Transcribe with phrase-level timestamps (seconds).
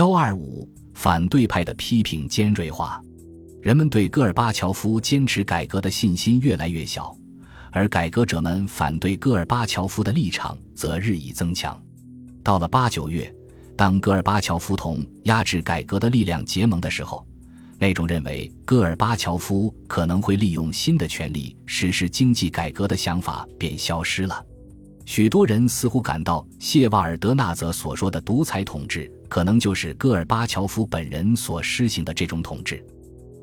[0.00, 2.98] 幺二五反对派的批评尖锐化，
[3.60, 7.14] 人们对戈尔巴乔夫坚持改革的信心越来越小，
[7.70, 11.78] 而改革者们反对戈尔巴乔夫的立场则日益增强。
[12.42, 13.30] 到了八九月，
[13.76, 17.22] 当戈尔巴乔夫同压制改革的力量结盟的时候，
[17.78, 24.42] 那种认为戈尔巴乔夫可能会利用新的权力实施经济改革的想法便消失了。
[25.04, 32.84] 许多人似乎感到谢瓦尔德纳泽所说的独裁统治，可能就是戈尔巴乔夫本人所施行的这种统治。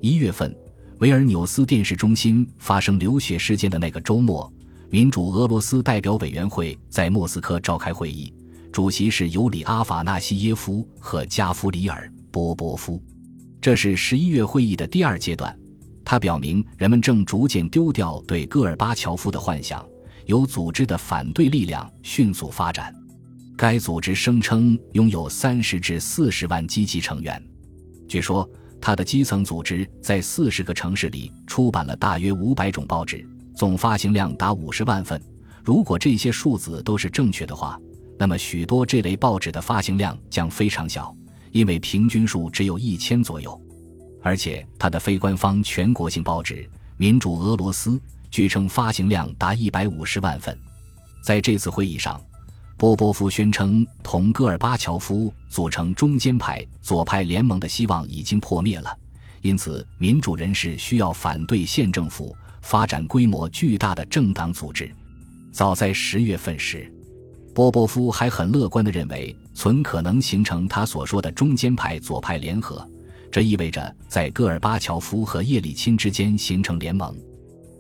[0.01, 0.53] 一月份，
[0.99, 4.51] 维尔纽斯电视中心发生流血事件的那个周末，
[4.89, 8.33] 民主俄罗斯代表委员会在莫斯科召开会议，
[8.69, 13.01] 主席是尤里阿法纳西耶夫和加夫里尔波波夫。
[13.61, 15.57] 这是十一月会议的第二阶段，
[16.03, 19.83] 它表明人们正逐渐丢掉对戈尔巴乔夫的幻想。
[20.25, 22.93] 有组织的反对力量迅速发展，
[23.57, 27.43] 该组织声称拥有三十至四十万积极成员。
[28.07, 28.47] 据说，
[28.79, 35.19] 它的基层组织在四十个城市里出版了大约五百种报纸，总发行量达五十万份。
[35.63, 37.79] 如果这些数字都是正确的话，
[38.19, 41.11] 那么许多这类报纸的发行量将非常小，
[41.51, 43.59] 因为平均数只有一千左右。
[44.21, 46.55] 而且，它的非官方全国性报纸
[46.95, 47.89] 《民主俄罗斯》。
[48.29, 50.55] 据称，发行量达一百五十万份。
[51.23, 52.21] 在这次会议上，
[52.77, 58.95] 波波夫宣称，同戈尔巴乔夫组成中间派左派联盟的希望已经破灭了，
[59.41, 64.91] 因此民主人士需要反对县政府发展规模巨大的政党组织。
[65.51, 66.91] 早在十月份时，
[67.51, 72.87] 波波夫还很乐观地认为，存可能形成他所说的中间派左派联合，
[73.31, 77.17] 这意味着在戈尔巴乔夫和叶利钦之间形成联盟。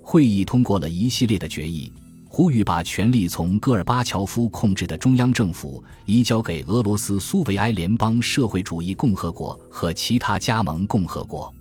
[0.01, 1.93] 会议通过了一系列的决议，
[2.37, 11.51] 呼吁把权力从戈尔巴乔夫控制的中央政府移交给俄罗斯苏维埃联邦社会主义共和国和其他加盟共和国，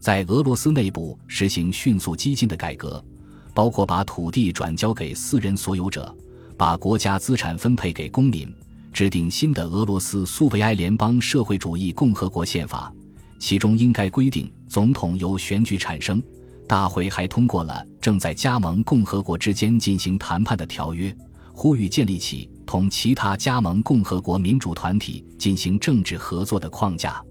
[0.00, 3.04] 在俄罗斯内部实行迅速激进的改革，
[3.52, 6.16] 包括把土地转交给私人所有者，
[6.56, 8.50] 把国家资产分配给公民，
[8.94, 12.90] 制定新的俄罗斯苏维埃联邦社会主义共和国宪法，
[13.38, 16.22] 其中应该规定总统由选举产生。
[16.66, 21.14] 大会还通过了正在加盟共和国之间进行谈判的条约，
[21.52, 27.22] 呼吁建立起同其他加盟共和国民主团体进行政治合作的框架。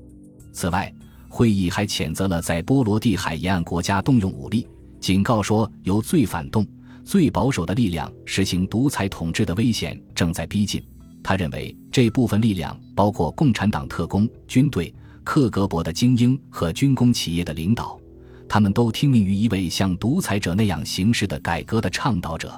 [0.52, 0.94] 此外，
[1.28, 4.68] 会议还谴责了在波罗的海沿岸国家动用武力，
[5.00, 6.66] 警告说由最反动、
[7.04, 10.82] 最保守的力量实行独裁统治的危险正在逼近。
[11.24, 18.00] 他认为这部分力量包括共产党特工、军队、克格勃的精英和军工企业的领导。
[18.54, 22.54] 他们都听命于一位像独裁者那样行事的改革的倡导者。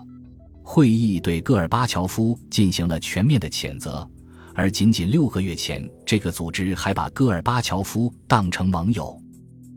[0.61, 4.05] 会议对戈尔巴乔夫进行了全面的谴责，
[4.53, 9.17] 而仅仅六个月前，这个组织还把戈尔巴乔夫当成盟友。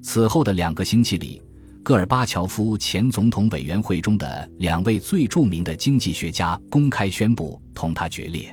[0.03, 1.41] 此后的两个星期里，
[1.85, 8.53] 戈尔巴乔夫前总统委员会中的两位最著名的经济学家公开宣布同他决裂。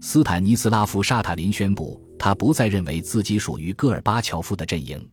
[0.00, 5.06] 斯坦尼斯拉夫·沙塔林宣布，他不再认为自己属于戈尔巴乔夫的阵营。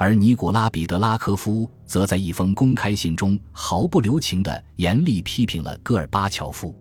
[0.00, 6.72] 而尼古拉彼得拉科夫则在一封公开信中毫不留情地严厉批评了戈尔巴乔夫，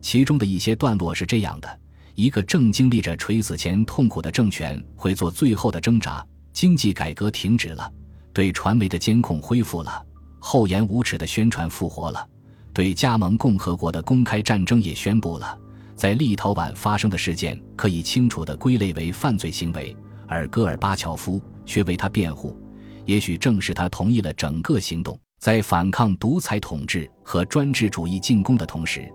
[0.00, 1.80] 其中的一些段落是这样的：
[2.14, 7.92] 一个正经历着垂死前痛苦的政权会做最后的挣扎，经济改革停止了，
[8.32, 10.00] 对传媒的监控恢复了，
[10.38, 12.24] 厚颜无耻的宣传复活了，
[12.72, 15.58] 对加盟共和国的公开战争也宣布了，
[15.96, 19.96] 在立陶宛发生的事件可以清楚地归类为犯罪行为，
[20.28, 21.42] 而戈尔巴乔夫。
[21.64, 22.56] 却为他辩护，
[23.04, 25.18] 也许正是他同意了整个行动。
[25.38, 29.12] 在反抗独裁统治和专制主义进攻的同时，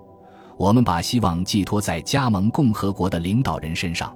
[0.58, 4.14] 我们把希望寄托在加盟共和国的领导人身上。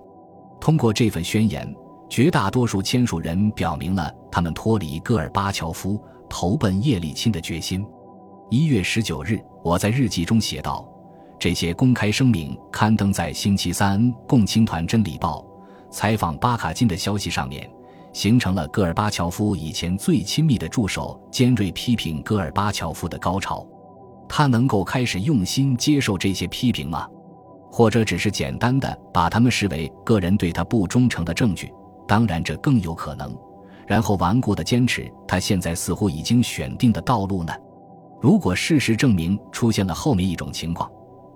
[0.60, 1.74] 通过这份宣言，
[2.10, 7.86] 绝大多数签署人表明了他们脱离戈尔巴乔夫、投奔叶利钦的决心。
[8.50, 10.86] 一月十九日，我在日记中写道
[11.40, 15.46] ：“这些公开声明刊登在星期三共青团真理报
[15.90, 17.72] 采访巴卡金的消息上面。”
[18.14, 23.66] 形成了戈尔巴乔夫以前最亲密的助手尖锐批评戈尔巴乔夫的高潮。
[24.28, 27.08] 他能够开始用心接受这些批评吗？
[27.70, 31.72] 或者只是简单的把他们视为个人对他不忠诚的证据？
[32.08, 33.36] 当然，这更有可能。
[33.88, 37.54] 然后顽固的坚持他现在似乎已经选定的道路呢？
[38.22, 40.90] 如果事实证明出现了后面一种情况，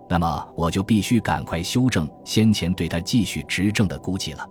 [0.09, 4.45] 那么我就必须赶快修正先前对他继续执政的估计了。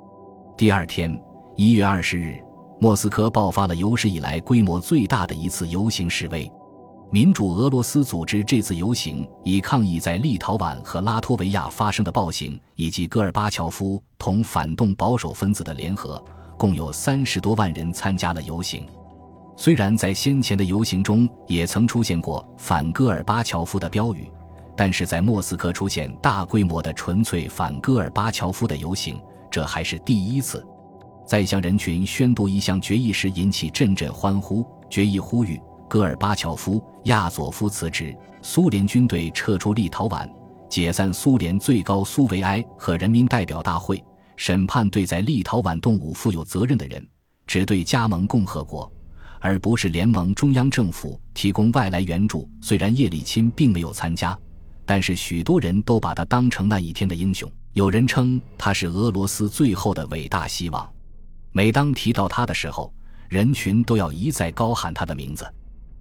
[0.56, 1.18] 第二天。
[1.56, 2.36] 一月二十日，
[2.80, 6.50] 莫斯科爆发了有史以来规模最大的一次游行示威。
[7.12, 16.20] 民主俄罗斯组织这次游行，以抗议在立陶宛和拉脱维亚发生的暴行，以及戈尔巴乔夫同反动保守分子的联合。
[16.58, 18.84] 共有三十多万人参加了游行。
[19.56, 24.28] 虽然在先前的游行中也曾出现过反戈尔巴乔夫的标语，
[24.76, 29.20] 但是在莫斯科出现大规模的纯粹反戈尔巴乔夫的游行，
[29.52, 30.66] 这还是第一次。
[31.26, 34.64] 在向人群宣读一项决议时，引起阵阵欢呼。
[34.90, 35.60] 决议呼吁。
[35.86, 40.28] 戈尔巴乔夫、亚佐夫辞职，苏联军队撤出立陶宛，
[40.68, 44.02] 解散苏联最高苏维埃和人民代表大会，
[44.34, 47.06] 审判对在立陶宛动武负有责任的人，
[47.46, 48.90] 只对加盟共和国，
[49.40, 52.48] 而不是联盟中央政府提供外来援助。
[52.60, 54.36] 虽然叶利钦并没有参加，
[54.84, 57.48] 但是许多人都把他当成那一天的英雄。
[57.74, 60.93] 有人称他是俄罗斯最后的伟大希望。
[61.56, 62.92] 每当提到他的时候，
[63.28, 65.46] 人群都要一再高喊他的名字。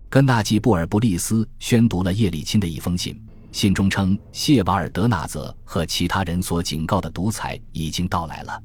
[0.09, 3.21] 根纳季·布尔布利斯宣读了叶利钦的一封信，
[3.51, 8.59] 信中称谢瓦尔德纳泽和其他人所警告的独裁已经到来了。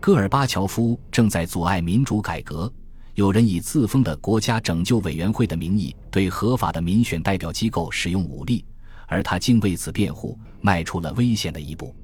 [0.00, 2.70] 戈尔巴乔夫正在阻碍民主改革，
[3.14, 8.64] 有人以自封的国家拯救委员会的名义对合法的民选代表机构使用武力，
[9.06, 11.94] 而他竟为此辩护，迈出了危险的一步。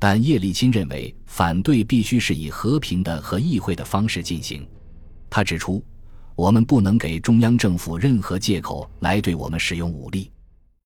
[0.00, 4.66] 但叶利钦认为，反对必须是以和平的和议会的方式进行。
[5.28, 5.80] 他指出。
[6.36, 10.30] 我们不能给中央政府任何借口来对我们使用武力。